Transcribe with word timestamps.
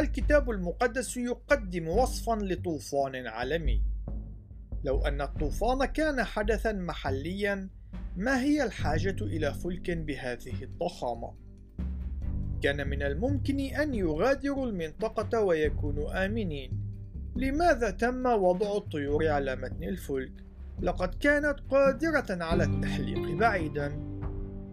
الكتاب 0.00 0.50
المقدس 0.50 1.16
يقدم 1.16 1.88
وصفا 1.88 2.34
لطوفان 2.34 3.26
عالمي 3.26 3.82
لو 4.84 5.00
أن 5.06 5.20
الطوفان 5.20 5.84
كان 5.84 6.24
حدثا 6.24 6.72
محليا 6.72 7.68
ما 8.16 8.40
هي 8.42 8.64
الحاجة 8.64 9.16
إلى 9.20 9.54
فلك 9.54 9.90
بهذه 9.90 10.62
الضخامة؟ 10.62 11.34
كان 12.62 12.88
من 12.88 13.02
الممكن 13.02 13.60
أن 13.60 13.94
يغادروا 13.94 14.66
المنطقة 14.66 15.40
ويكونوا 15.40 16.26
آمنين 16.26 16.70
لماذا 17.36 17.90
تم 17.90 18.26
وضع 18.26 18.76
الطيور 18.76 19.28
على 19.28 19.56
متن 19.56 19.84
الفلك؟ 19.84 20.32
لقد 20.82 21.14
كانت 21.14 21.56
قادرة 21.70 22.44
على 22.44 22.64
التحليق 22.64 23.36
بعيدا 23.36 23.86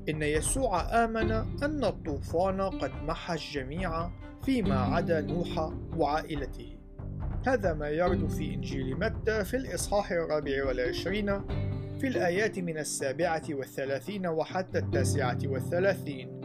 إن 0.10 0.22
يسوع 0.22 1.04
آمن 1.04 1.32
أن 1.64 1.84
الطوفان 1.84 2.62
قد 2.62 2.92
محى 3.04 3.34
الجميع 3.34 4.10
فيما 4.46 4.80
عدا 4.80 5.22
نوح 5.22 5.74
وعائلته. 5.98 6.78
هذا 7.48 7.74
ما 7.74 7.90
يرد 7.90 8.28
في 8.30 8.54
إنجيل 8.54 9.00
متى 9.00 9.44
في 9.44 9.58
الإصحاح 9.58 10.12
الرابع 10.12 10.68
والعشرين 10.68 11.42
في 12.00 12.08
الآيات 12.08 12.60
من 12.60 12.78
السابعة 12.78 13.44
والثلاثين 13.50 14.28
وحتى 14.28 14.80
التاسعة 14.80 15.40
والثلاثين. 15.46 16.42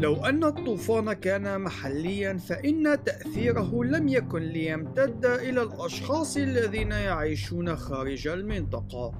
لو 0.00 0.16
أن 0.16 0.44
الطوفان 0.44 1.12
كان 1.12 1.60
محليا 1.60 2.36
فإن 2.36 3.04
تأثيره 3.04 3.84
لم 3.84 4.08
يكن 4.08 4.42
ليمتد 4.42 5.24
إلى 5.24 5.62
الأشخاص 5.62 6.36
الذين 6.36 6.90
يعيشون 6.92 7.76
خارج 7.76 8.28
المنطقة 8.28 9.12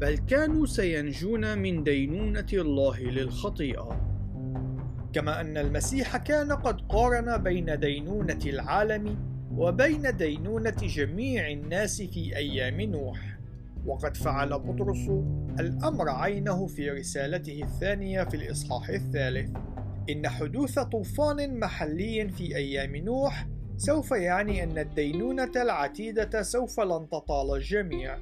بل 0.00 0.18
كانوا 0.18 0.66
سينجون 0.66 1.58
من 1.58 1.82
دينونة 1.82 2.46
الله 2.52 3.00
للخطيئة. 3.00 4.17
كما 5.12 5.40
أن 5.40 5.56
المسيح 5.56 6.16
كان 6.16 6.52
قد 6.52 6.80
قارن 6.88 7.36
بين 7.36 7.78
دينونة 7.80 8.40
العالم 8.46 9.16
وبين 9.56 10.16
دينونة 10.16 10.70
جميع 10.70 11.50
الناس 11.50 12.02
في 12.02 12.36
أيام 12.36 12.80
نوح. 12.80 13.38
وقد 13.86 14.16
فعل 14.16 14.58
بطرس 14.58 15.08
الأمر 15.60 16.08
عينه 16.08 16.66
في 16.66 16.90
رسالته 16.90 17.62
الثانية 17.62 18.22
في 18.24 18.36
الإصحاح 18.36 18.88
الثالث. 18.88 19.50
إن 20.10 20.28
حدوث 20.28 20.78
طوفان 20.78 21.60
محلي 21.60 22.28
في 22.28 22.56
أيام 22.56 22.96
نوح 22.96 23.46
سوف 23.76 24.10
يعني 24.10 24.62
أن 24.62 24.78
الدينونة 24.78 25.52
العتيدة 25.56 26.42
سوف 26.42 26.80
لن 26.80 27.08
تطال 27.08 27.56
الجميع. 27.56 28.18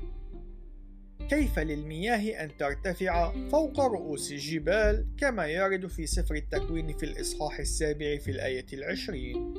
كيف 1.29 1.59
للمياه 1.59 2.45
أن 2.45 2.57
ترتفع 2.57 3.33
فوق 3.49 3.81
رؤوس 3.81 4.33
الجبال 4.33 5.07
كما 5.19 5.47
يرد 5.47 5.87
في 5.87 6.07
سفر 6.07 6.35
التكوين 6.35 6.97
في 6.97 7.03
الإصحاح 7.03 7.59
السابع 7.59 8.17
في 8.17 8.31
الآية 8.31 8.67
العشرين؟ 8.73 9.55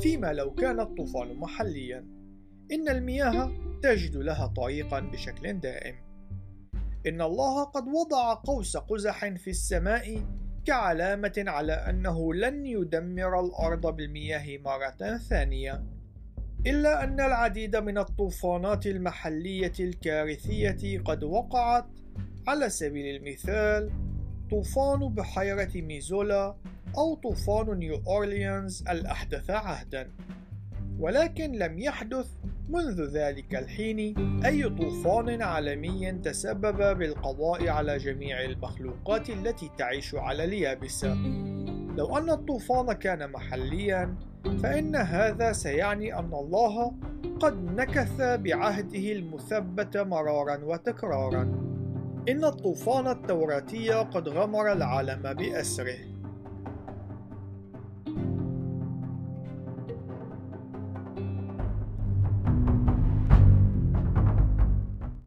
فيما 0.00 0.32
لو 0.32 0.54
كان 0.54 0.80
الطوفان 0.80 1.36
محليا. 1.36 2.06
إن 2.72 2.88
المياه 2.88 3.52
تجد 3.82 4.16
لها 4.16 4.46
طريقا 4.46 5.00
بشكل 5.00 5.52
دائم. 5.52 5.94
إن 7.06 7.22
الله 7.22 7.64
قد 7.64 7.84
وضع 7.88 8.34
قوس 8.34 8.76
قزح 8.76 9.28
في 9.34 9.50
السماء 9.50 10.22
كعلامة 10.64 11.44
على 11.46 11.72
أنه 11.72 12.34
لن 12.34 12.66
يدمر 12.66 13.40
الأرض 13.40 13.96
بالمياه 13.96 14.58
مرة 14.58 15.16
ثانية. 15.16 15.99
إلا 16.66 17.04
أن 17.04 17.20
العديد 17.20 17.76
من 17.76 17.98
الطوفانات 17.98 18.86
المحلية 18.86 19.72
الكارثية 19.80 20.98
قد 20.98 21.24
وقعت 21.24 21.86
على 22.48 22.68
سبيل 22.70 23.16
المثال 23.16 23.90
طوفان 24.50 24.98
بحيرة 25.14 25.70
ميزولا 25.74 26.54
أو 26.98 27.14
طوفان 27.14 27.78
نيو 27.78 28.02
أورليانز 28.06 28.84
الأحدث 28.88 29.50
عهدا. 29.50 30.10
ولكن 30.98 31.52
لم 31.52 31.78
يحدث 31.78 32.26
منذ 32.68 33.16
ذلك 33.16 33.54
الحين 33.54 34.14
أي 34.44 34.68
طوفان 34.68 35.42
عالمي 35.42 36.12
تسبب 36.12 36.98
بالقضاء 36.98 37.68
على 37.68 37.98
جميع 37.98 38.44
المخلوقات 38.44 39.30
التي 39.30 39.70
تعيش 39.78 40.14
على 40.14 40.44
اليابسة. 40.44 41.16
لو 42.00 42.18
أن 42.18 42.30
الطوفان 42.30 42.92
كان 42.92 43.32
محليا 43.32 44.14
فإن 44.62 44.96
هذا 44.96 45.52
سيعني 45.52 46.18
أن 46.18 46.32
الله 46.32 46.92
قد 47.40 47.80
نكث 47.80 48.20
بعهده 48.20 49.12
المثبت 49.12 49.96
مرارا 49.96 50.58
وتكرارا. 50.64 51.42
إن 52.28 52.44
الطوفان 52.44 53.08
التوراتي 53.08 53.90
قد 53.90 54.28
غمر 54.28 54.72
العالم 54.72 55.22
بأسره. 55.22 55.98